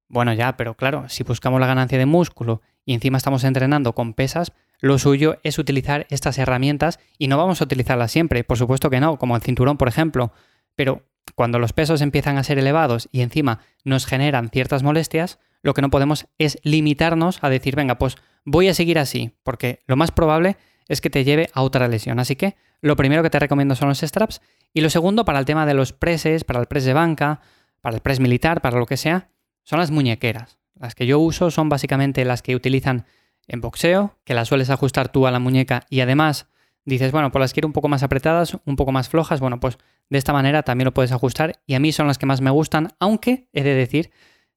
Bueno, 0.10 0.34
ya, 0.34 0.56
pero 0.56 0.76
claro, 0.76 1.10
si 1.10 1.24
buscamos 1.24 1.60
la 1.60 1.68
ganancia 1.68 1.98
de 1.98 2.06
músculo 2.06 2.62
y 2.86 2.94
encima 2.94 3.18
estamos 3.18 3.44
entrenando 3.44 3.94
con 3.94 4.14
pesas, 4.14 4.54
lo 4.80 4.98
suyo 5.00 5.38
es 5.44 5.60
utilizar 5.60 6.08
estas 6.10 6.38
herramientas 6.38 7.00
y 7.18 7.28
no 7.28 7.38
vamos 7.38 7.60
a 7.60 7.66
utilizarlas 7.66 8.12
siempre, 8.12 8.44
por 8.44 8.58
supuesto 8.58 8.90
que 8.90 9.02
no, 9.02 9.18
como 9.18 9.36
el 9.36 9.42
cinturón, 9.42 9.78
por 9.78 9.90
ejemplo, 9.90 10.32
pero 10.76 11.04
cuando 11.36 11.60
los 11.60 11.74
pesos 11.74 12.02
empiezan 12.02 12.38
a 12.38 12.44
ser 12.44 12.58
elevados 12.58 13.10
y 13.12 13.22
encima 13.22 13.60
nos 13.84 14.06
generan 14.06 14.50
ciertas 14.50 14.84
molestias, 14.84 15.40
lo 15.62 15.74
que 15.74 15.82
no 15.82 15.90
podemos 15.90 16.28
es 16.38 16.60
limitarnos 16.64 17.40
a 17.44 17.50
decir, 17.50 17.76
venga, 17.76 17.98
pues 17.98 18.16
voy 18.46 18.70
a 18.70 18.74
seguir 18.74 19.00
así, 19.00 19.32
porque 19.44 19.80
lo 19.88 19.98
más 19.98 20.12
probable 20.12 20.56
es 20.88 21.02
que 21.02 21.10
te 21.10 21.24
lleve 21.24 21.50
a 21.54 21.62
otra 21.62 21.88
lesión. 21.88 22.20
Así 22.20 22.36
que 22.36 22.56
lo 22.82 22.96
primero 22.96 23.24
que 23.24 23.30
te 23.30 23.40
recomiendo 23.40 23.76
son 23.76 23.90
los 23.90 24.00
straps 24.00 24.42
y 24.74 24.82
lo 24.82 24.90
segundo 24.90 25.26
para 25.26 25.40
el 25.40 25.46
tema 25.46 25.66
de 25.66 25.74
los 25.74 25.94
presses, 25.94 26.44
para 26.44 26.60
el 26.60 26.68
press 26.68 26.86
de 26.86 26.94
banca, 26.94 27.42
para 27.82 27.96
el 27.96 28.02
press 28.02 28.20
militar, 28.20 28.62
para 28.62 28.78
lo 28.78 28.86
que 28.86 28.98
sea, 28.98 29.30
son 29.64 29.80
las 29.80 29.92
muñequeras. 29.92 30.58
Las 30.80 30.96
que 30.96 31.06
yo 31.06 31.20
uso 31.20 31.52
son 31.52 31.70
básicamente 31.70 32.24
las 32.26 32.42
que 32.42 32.56
utilizan 32.56 33.06
en 33.48 33.62
boxeo, 33.62 34.18
que 34.24 34.34
las 34.34 34.48
sueles 34.48 34.70
ajustar 34.70 35.10
tú 35.10 35.26
a 35.26 35.32
la 35.32 35.40
muñeca 35.40 35.86
y 35.90 36.02
además 36.02 36.48
dices, 36.86 37.12
bueno, 37.12 37.32
pues 37.32 37.42
las 37.42 37.54
quiero 37.54 37.68
un 37.68 37.74
poco 37.74 37.88
más 37.88 38.04
apretadas, 38.04 38.58
un 38.66 38.76
poco 38.76 38.92
más 38.92 39.10
flojas, 39.10 39.40
bueno, 39.40 39.60
pues 39.60 39.78
de 40.10 40.18
esta 40.18 40.34
manera 40.34 40.64
también 40.64 40.86
lo 40.86 40.94
puedes 40.94 41.12
ajustar 41.12 41.60
y 41.66 41.74
a 41.74 41.80
mí 41.80 41.92
son 41.92 42.08
las 42.08 42.18
que 42.18 42.26
más 42.26 42.42
me 42.42 42.50
gustan, 42.50 42.90
aunque 43.00 43.50
he 43.54 43.64
de 43.64 43.74
decir 43.74 44.12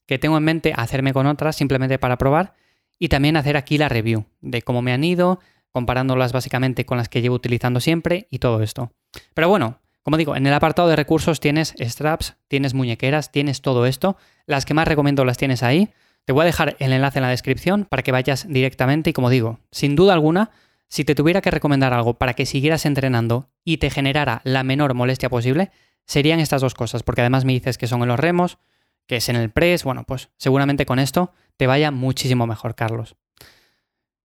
que 0.07 0.19
tengo 0.19 0.37
en 0.37 0.45
mente 0.45 0.73
hacerme 0.77 1.13
con 1.13 1.27
otras 1.27 1.57
simplemente 1.57 1.99
para 1.99 2.19
probar 2.19 2.55
y 2.99 3.09
también 3.09 3.37
hacer 3.37 3.57
aquí 3.57 3.79
la 3.79 3.89
review 3.89 4.27
de 4.41 4.63
cómo 4.63 4.83
me 4.83 4.93
han 4.93 5.03
ido, 5.03 5.41
comparándolas 5.73 6.33
básicamente 6.33 6.85
con 6.85 6.99
las 6.99 7.09
que 7.09 7.23
llevo 7.23 7.37
utilizando 7.37 7.81
siempre 7.81 8.27
y 8.31 8.39
todo 8.39 8.63
esto. 8.63 8.93
Pero 9.35 9.49
bueno, 9.49 9.79
como 10.03 10.17
digo, 10.17 10.35
en 10.35 10.47
el 10.47 10.55
apartado 10.55 10.89
de 10.89 10.97
recursos 10.97 11.41
tienes 11.41 11.75
straps, 11.79 12.37
tienes 12.49 12.75
muñequeras, 12.75 13.31
tienes 13.33 13.61
todo 13.61 13.87
esto. 13.87 14.17
Las 14.47 14.65
que 14.65 14.75
más 14.75 14.89
recomiendo 14.89 15.25
las 15.25 15.37
tienes 15.37 15.63
ahí. 15.63 15.91
Te 16.25 16.33
voy 16.33 16.43
a 16.43 16.47
dejar 16.47 16.77
el 16.79 16.93
enlace 16.93 17.19
en 17.19 17.25
la 17.25 17.31
descripción 17.31 17.85
para 17.85 18.03
que 18.03 18.13
vayas 18.13 18.47
directamente 18.49 19.11
y 19.11 19.13
como 19.13 19.31
digo, 19.31 19.61
sin 19.71 19.97
duda 19.97 20.13
alguna, 20.13 20.51
si 20.89 21.05
te 21.05 21.15
tuviera 21.15 21.41
que 21.41 21.51
recomendar 21.51 21.93
algo 21.93 22.15
para 22.15 22.35
que 22.35 22.47
siguieras 22.47 22.85
entrenando 22.85 23.49
y 23.65 23.79
te 23.79 23.91
generara 23.91 24.41
la 24.45 24.63
menor 24.63 24.95
molestia 24.95 25.31
posible, 25.31 25.71
serían 26.07 26.41
estas 26.41 26.61
dos 26.61 26.75
cosas, 26.75 27.03
porque 27.03 27.21
además 27.21 27.45
me 27.45 27.53
dices 27.53 27.79
que 27.79 27.87
son 27.87 28.03
en 28.03 28.09
los 28.09 28.19
remos, 28.19 28.59
que 29.07 29.17
es 29.17 29.29
en 29.29 29.37
el 29.37 29.51
press, 29.51 29.85
bueno, 29.85 30.05
pues 30.05 30.31
seguramente 30.37 30.87
con 30.87 30.99
esto 30.99 31.33
te 31.57 31.67
vaya 31.67 31.91
muchísimo 31.91 32.47
mejor, 32.47 32.75
Carlos. 32.75 33.17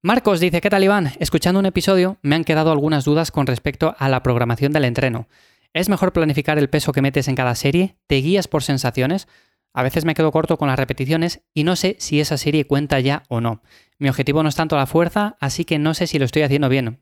Marcos 0.06 0.40
dice, 0.40 0.62
¿qué 0.62 0.70
tal 0.70 0.84
Iván? 0.84 1.14
Escuchando 1.18 1.60
un 1.60 1.66
episodio 1.66 2.20
me 2.22 2.36
han 2.36 2.44
quedado 2.44 2.72
algunas 2.72 3.06
dudas 3.06 3.32
con 3.32 3.48
respecto 3.48 3.96
a 3.98 4.08
la 4.08 4.22
programación 4.22 4.72
del 4.72 4.86
entreno. 4.86 5.28
¿Es 5.74 5.90
mejor 5.90 6.14
planificar 6.14 6.60
el 6.60 6.70
peso 6.70 6.92
que 6.92 7.02
metes 7.02 7.28
en 7.28 7.34
cada 7.34 7.56
serie? 7.56 7.96
¿Te 8.06 8.18
guías 8.18 8.48
por 8.48 8.62
sensaciones? 8.62 9.28
A 9.74 9.82
veces 9.82 10.06
me 10.06 10.14
quedo 10.14 10.32
corto 10.32 10.60
con 10.60 10.68
las 10.68 10.78
repeticiones 10.78 11.42
y 11.56 11.64
no 11.64 11.76
sé 11.76 11.96
si 11.98 12.20
esa 12.20 12.38
serie 12.38 12.68
cuenta 12.68 13.00
ya 13.00 13.24
o 13.30 13.42
no. 13.42 13.64
Mi 13.98 14.08
objetivo 14.08 14.44
no 14.44 14.50
es 14.50 14.56
tanto 14.56 14.76
la 14.76 14.86
fuerza, 14.86 15.38
así 15.40 15.66
que 15.66 15.80
no 15.80 15.96
sé 15.96 16.06
si 16.06 16.20
lo 16.20 16.26
estoy 16.26 16.44
haciendo 16.44 16.70
bien. 16.70 17.02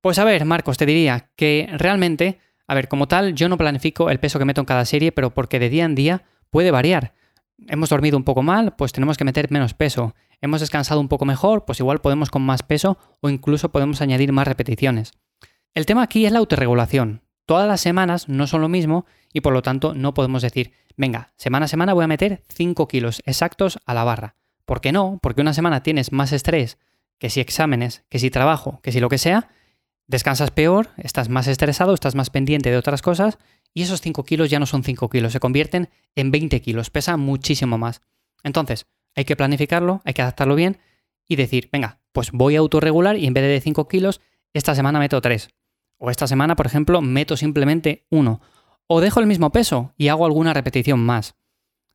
Pues 0.00 0.18
a 0.18 0.24
ver, 0.24 0.46
Marcos, 0.46 0.78
te 0.78 0.86
diría 0.86 1.28
que 1.36 1.68
realmente, 1.72 2.38
a 2.66 2.74
ver, 2.74 2.88
como 2.88 3.06
tal, 3.06 3.34
yo 3.34 3.50
no 3.50 3.58
planifico 3.58 4.08
el 4.08 4.18
peso 4.18 4.38
que 4.38 4.46
meto 4.46 4.62
en 4.62 4.66
cada 4.66 4.86
serie, 4.86 5.12
pero 5.12 5.34
porque 5.34 5.58
de 5.58 5.68
día 5.68 5.84
en 5.84 5.94
día 5.94 6.22
puede 6.48 6.70
variar. 6.70 7.12
Hemos 7.68 7.90
dormido 7.90 8.16
un 8.16 8.24
poco 8.24 8.42
mal, 8.42 8.76
pues 8.76 8.92
tenemos 8.92 9.18
que 9.18 9.24
meter 9.24 9.50
menos 9.50 9.74
peso 9.74 10.14
hemos 10.40 10.60
descansado 10.60 11.00
un 11.00 11.08
poco 11.08 11.24
mejor, 11.24 11.64
pues 11.64 11.80
igual 11.80 12.00
podemos 12.00 12.30
con 12.30 12.42
más 12.42 12.62
peso 12.62 12.98
o 13.20 13.28
incluso 13.28 13.70
podemos 13.70 14.00
añadir 14.00 14.32
más 14.32 14.46
repeticiones. 14.46 15.12
El 15.74 15.86
tema 15.86 16.02
aquí 16.02 16.26
es 16.26 16.32
la 16.32 16.38
autorregulación. 16.38 17.22
Todas 17.46 17.68
las 17.68 17.80
semanas 17.80 18.28
no 18.28 18.46
son 18.46 18.60
lo 18.60 18.68
mismo 18.68 19.06
y 19.32 19.40
por 19.40 19.52
lo 19.52 19.62
tanto 19.62 19.94
no 19.94 20.14
podemos 20.14 20.42
decir, 20.42 20.72
venga, 20.96 21.32
semana 21.36 21.66
a 21.66 21.68
semana 21.68 21.92
voy 21.92 22.04
a 22.04 22.08
meter 22.08 22.42
5 22.48 22.88
kilos 22.88 23.22
exactos 23.26 23.78
a 23.84 23.94
la 23.94 24.04
barra. 24.04 24.36
¿Por 24.64 24.80
qué 24.80 24.92
no? 24.92 25.18
Porque 25.22 25.42
una 25.42 25.52
semana 25.52 25.82
tienes 25.82 26.12
más 26.12 26.32
estrés, 26.32 26.78
que 27.18 27.30
si 27.30 27.40
exámenes, 27.40 28.04
que 28.08 28.18
si 28.18 28.30
trabajo, 28.30 28.80
que 28.82 28.92
si 28.92 29.00
lo 29.00 29.08
que 29.08 29.18
sea, 29.18 29.48
descansas 30.06 30.50
peor, 30.50 30.90
estás 30.96 31.28
más 31.28 31.46
estresado, 31.46 31.94
estás 31.94 32.14
más 32.14 32.30
pendiente 32.30 32.70
de 32.70 32.76
otras 32.76 33.02
cosas 33.02 33.38
y 33.72 33.82
esos 33.82 34.00
5 34.00 34.24
kilos 34.24 34.50
ya 34.50 34.58
no 34.58 34.66
son 34.66 34.84
5 34.84 35.08
kilos, 35.10 35.32
se 35.32 35.40
convierten 35.40 35.90
en 36.14 36.30
20 36.30 36.60
kilos, 36.62 36.90
pesa 36.90 37.16
muchísimo 37.16 37.78
más. 37.78 38.00
Entonces, 38.42 38.86
hay 39.14 39.24
que 39.24 39.36
planificarlo, 39.36 40.00
hay 40.04 40.14
que 40.14 40.22
adaptarlo 40.22 40.54
bien 40.54 40.78
y 41.26 41.36
decir, 41.36 41.68
venga, 41.72 42.00
pues 42.12 42.30
voy 42.32 42.56
a 42.56 42.60
autorregular 42.60 43.16
y 43.16 43.26
en 43.26 43.34
vez 43.34 43.44
de 43.44 43.60
5 43.60 43.88
kilos, 43.88 44.20
esta 44.52 44.74
semana 44.74 44.98
meto 44.98 45.20
3. 45.20 45.48
O 45.98 46.10
esta 46.10 46.26
semana, 46.26 46.56
por 46.56 46.66
ejemplo, 46.66 47.00
meto 47.00 47.36
simplemente 47.36 48.06
1. 48.10 48.40
O 48.86 49.00
dejo 49.00 49.20
el 49.20 49.26
mismo 49.26 49.50
peso 49.50 49.94
y 49.96 50.08
hago 50.08 50.26
alguna 50.26 50.52
repetición 50.52 51.00
más. 51.00 51.34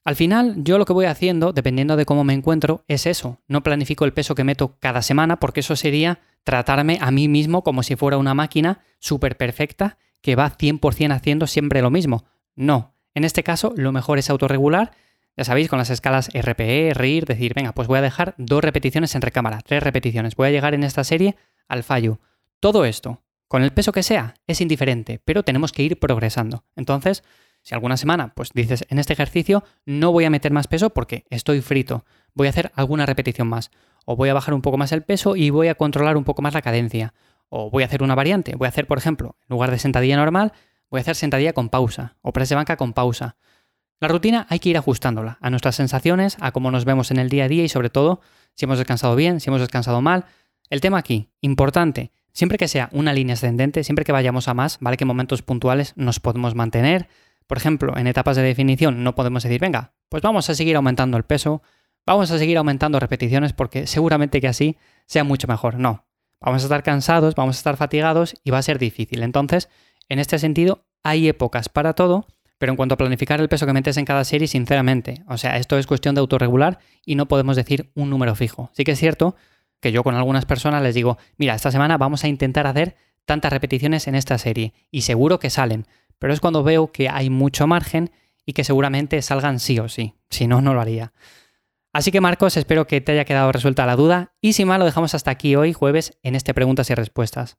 Al 0.06 0.16
final, 0.16 0.56
yo 0.58 0.78
lo 0.78 0.86
que 0.86 0.94
voy 0.94 1.06
haciendo, 1.06 1.54
dependiendo 1.54 1.96
de 1.96 2.06
cómo 2.06 2.24
me 2.24 2.34
encuentro, 2.34 2.84
es 2.88 3.06
eso. 3.06 3.42
No 3.48 3.62
planifico 3.62 4.06
el 4.06 4.14
peso 4.14 4.34
que 4.34 4.44
meto 4.44 4.78
cada 4.80 5.02
semana 5.02 5.40
porque 5.40 5.60
eso 5.60 5.76
sería 5.76 6.20
tratarme 6.44 6.98
a 7.02 7.12
mí 7.12 7.28
mismo 7.28 7.64
como 7.64 7.84
si 7.84 7.96
fuera 7.96 8.18
una 8.18 8.34
máquina 8.34 8.82
súper 9.00 9.38
perfecta 9.38 9.98
que 10.22 10.36
va 10.36 10.58
100% 10.58 11.14
haciendo 11.14 11.48
siempre 11.48 11.82
lo 11.82 11.92
mismo. 11.92 12.26
No. 12.56 12.96
En 13.14 13.24
este 13.24 13.44
caso, 13.44 13.74
lo 13.76 13.92
mejor 13.92 14.18
es 14.20 14.30
autorregular 14.30 14.92
ya 15.38 15.44
sabéis, 15.44 15.70
con 15.70 15.80
las 15.80 15.90
escalas 15.90 16.30
RPE, 16.34 16.94
RIR, 16.94 17.26
decir, 17.26 17.54
venga, 17.54 17.72
pues 17.74 17.88
voy 17.88 18.00
a 18.00 18.02
dejar 18.02 18.36
dos 18.38 18.64
repeticiones 18.64 19.16
en 19.16 19.22
recámara, 19.22 19.62
tres 19.62 19.84
repeticiones, 19.84 20.36
voy 20.36 20.48
a 20.48 20.52
llegar 20.52 20.74
en 20.74 20.84
esta 20.84 21.04
serie 21.04 21.36
al 21.68 21.84
fallo. 21.84 22.20
Todo 22.60 22.86
esto, 22.86 23.24
con 23.48 23.64
el 23.64 23.72
peso 23.72 23.92
que 23.92 24.04
sea, 24.04 24.36
es 24.48 24.62
indiferente, 24.62 25.22
pero 25.24 25.44
tenemos 25.44 25.72
que 25.72 25.84
ir 25.84 26.00
progresando. 26.00 26.66
Entonces, 26.76 27.24
si 27.62 27.74
alguna 27.74 27.98
semana, 27.98 28.34
pues 28.36 28.52
dices, 28.54 28.86
en 28.90 29.00
este 29.00 29.14
ejercicio 29.14 29.64
no 29.86 30.12
voy 30.12 30.26
a 30.26 30.30
meter 30.30 30.52
más 30.52 30.68
peso 30.68 30.90
porque 30.92 31.26
estoy 31.30 31.62
frito, 31.62 32.06
voy 32.34 32.48
a 32.48 32.52
hacer 32.52 32.72
alguna 32.76 33.06
repetición 33.06 33.48
más, 33.48 33.72
o 34.06 34.16
voy 34.16 34.30
a 34.30 34.34
bajar 34.34 34.54
un 34.54 34.62
poco 34.62 34.78
más 34.78 34.92
el 34.92 35.04
peso 35.04 35.36
y 35.36 35.50
voy 35.50 35.68
a 35.68 35.76
controlar 35.76 36.18
un 36.18 36.24
poco 36.24 36.42
más 36.42 36.54
la 36.54 36.62
cadencia, 36.62 37.14
o 37.50 37.70
voy 37.70 37.84
a 37.84 37.86
hacer 37.88 38.04
una 38.04 38.16
variante, 38.16 38.56
voy 38.56 38.66
a 38.66 38.70
hacer, 38.70 38.88
por 38.88 38.98
ejemplo, 38.98 39.38
en 39.42 39.54
lugar 39.54 39.72
de 39.72 39.80
sentadilla 39.80 40.18
normal, 40.18 40.54
voy 40.90 41.00
a 41.00 41.02
hacer 41.02 41.16
sentadilla 41.16 41.54
con 41.54 41.70
pausa, 41.70 42.18
o 42.22 42.34
press 42.34 42.50
de 42.50 42.56
banca 42.56 42.78
con 42.78 42.94
pausa, 42.94 43.36
la 44.00 44.08
rutina 44.08 44.48
hay 44.50 44.60
que 44.60 44.70
ir 44.70 44.78
ajustándola 44.78 45.38
a 45.42 45.50
nuestras 45.50 45.76
sensaciones, 45.76 46.38
a 46.40 46.52
cómo 46.52 46.72
nos 46.72 46.86
vemos 46.86 47.12
en 47.12 47.18
el 47.18 47.30
día 47.30 47.46
a 47.46 47.48
día 47.50 47.64
y 47.64 47.70
sobre 47.70 47.90
todo 47.90 48.22
si 48.56 48.66
hemos 48.66 48.78
descansado 48.78 49.16
bien, 49.16 49.40
si 49.40 49.50
hemos 49.50 49.60
descansado 49.60 50.02
mal. 50.02 50.26
El 50.70 50.82
tema 50.82 50.98
aquí, 50.98 51.30
importante, 51.42 52.12
siempre 52.32 52.58
que 52.58 52.68
sea 52.68 52.90
una 52.94 53.14
línea 53.14 53.34
ascendente, 53.34 53.84
siempre 53.84 54.06
que 54.06 54.12
vayamos 54.12 54.48
a 54.48 54.54
más, 54.54 54.78
vale 54.80 54.96
que 54.96 55.04
en 55.04 55.10
momentos 55.10 55.42
puntuales 55.42 55.94
nos 55.98 56.20
podemos 56.20 56.56
mantener. 56.56 57.10
Por 57.48 57.58
ejemplo, 57.58 57.98
en 57.98 58.08
etapas 58.08 58.38
de 58.38 58.44
definición 58.44 59.04
no 59.04 59.16
podemos 59.16 59.44
decir, 59.44 59.60
venga, 59.60 59.94
pues 60.08 60.24
vamos 60.24 60.50
a 60.50 60.56
seguir 60.56 60.78
aumentando 60.78 61.18
el 61.18 61.24
peso, 61.24 61.62
vamos 62.06 62.32
a 62.32 62.38
seguir 62.38 62.58
aumentando 62.58 63.00
repeticiones 63.00 63.52
porque 63.52 63.86
seguramente 63.86 64.40
que 64.40 64.48
así 64.48 64.78
sea 65.08 65.26
mucho 65.26 65.48
mejor. 65.48 65.76
No, 65.76 66.06
vamos 66.40 66.62
a 66.62 66.66
estar 66.66 66.84
cansados, 66.84 67.36
vamos 67.36 67.58
a 67.58 67.60
estar 67.60 67.76
fatigados 67.76 68.36
y 68.44 68.52
va 68.52 68.60
a 68.60 68.64
ser 68.64 68.80
difícil. 68.80 69.24
Entonces, 69.24 69.68
en 70.08 70.20
este 70.20 70.40
sentido, 70.40 70.86
hay 71.04 71.28
épocas 71.28 71.68
para 71.70 71.94
todo 71.94 72.28
pero 72.60 72.74
en 72.74 72.76
cuanto 72.76 72.94
a 72.94 72.98
planificar 72.98 73.40
el 73.42 73.50
peso 73.50 73.66
que 73.66 73.74
metes 73.74 73.98
en 73.98 74.06
cada 74.06 74.24
serie, 74.24 74.48
sinceramente, 74.48 75.24
o 75.28 75.38
sea, 75.38 75.58
esto 75.58 75.78
es 75.80 75.88
cuestión 75.88 76.14
de 76.14 76.22
autorregular 76.22 76.78
y 77.06 77.16
no 77.16 77.28
podemos 77.28 77.56
decir 77.56 77.90
un 77.96 78.10
número 78.10 78.36
fijo. 78.36 78.70
Sí 78.74 78.84
que 78.84 78.92
es 78.92 79.00
cierto 79.00 79.36
que 79.80 79.94
yo 79.94 80.04
con 80.04 80.14
algunas 80.14 80.46
personas 80.46 80.84
les 80.84 80.94
digo, 80.94 81.18
mira, 81.38 81.56
esta 81.56 81.72
semana 81.72 81.98
vamos 81.98 82.24
a 82.24 82.28
intentar 82.28 82.68
hacer 82.68 82.96
tantas 83.26 83.54
repeticiones 83.54 84.08
en 84.08 84.16
esta 84.16 84.38
serie 84.38 84.74
y 84.92 85.02
seguro 85.02 85.40
que 85.40 85.50
salen, 85.50 85.88
pero 86.20 86.34
es 86.34 86.42
cuando 86.42 86.62
veo 86.62 86.92
que 86.92 87.08
hay 87.08 87.30
mucho 87.30 87.66
margen 87.66 88.12
y 88.46 88.54
que 88.54 88.66
seguramente 88.66 89.22
salgan 89.22 89.60
sí 89.60 89.80
o 89.80 89.88
sí, 89.88 90.16
si 90.30 90.48
no, 90.48 90.62
no 90.62 90.74
lo 90.74 90.82
haría. 90.82 91.14
Así 91.94 92.12
que 92.12 92.22
Marcos, 92.22 92.58
espero 92.58 92.88
que 92.88 93.00
te 93.00 93.14
haya 93.14 93.26
quedado 93.26 93.52
resuelta 93.54 93.86
la 93.86 93.96
duda 93.96 94.34
y 94.42 94.54
si 94.54 94.66
mal 94.66 94.80
lo 94.80 94.86
dejamos 94.86 95.16
hasta 95.16 95.32
aquí 95.32 95.56
hoy 95.56 95.72
jueves 95.72 96.18
en 96.24 96.36
este 96.36 96.54
preguntas 96.54 96.90
y 96.90 96.96
respuestas. 96.96 97.58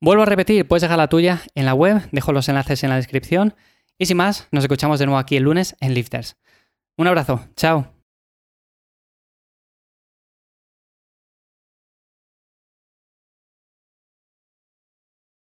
Vuelvo 0.00 0.22
a 0.22 0.26
repetir, 0.26 0.68
puedes 0.68 0.82
dejar 0.82 0.98
la 0.98 1.08
tuya 1.08 1.42
en 1.54 1.66
la 1.66 1.74
web, 1.74 2.08
dejo 2.12 2.32
los 2.32 2.48
enlaces 2.48 2.84
en 2.84 2.90
la 2.90 2.96
descripción 2.96 3.54
y 3.98 4.06
sin 4.06 4.16
más, 4.16 4.48
nos 4.50 4.64
escuchamos 4.64 4.98
de 4.98 5.06
nuevo 5.06 5.18
aquí 5.18 5.36
el 5.36 5.44
lunes 5.44 5.76
en 5.80 5.94
Lifters. 5.94 6.36
Un 6.96 7.06
abrazo, 7.06 7.40
chao. 7.56 7.95